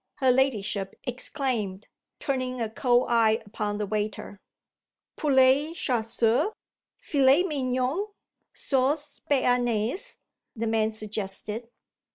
her 0.15 0.31
ladyship 0.31 0.95
exclaimed, 1.03 1.85
turning 2.17 2.59
a 2.59 2.67
cold 2.71 3.05
eye 3.07 3.39
upon 3.45 3.77
the 3.77 3.85
waiter. 3.85 4.39
"Poulet 5.15 5.75
chasseur, 5.75 6.51
filets 6.97 7.45
mignons 7.47 8.07
sauce 8.51 9.21
bearnaise," 9.29 10.17
the 10.55 10.65
man 10.65 10.89
suggested. 10.89 11.69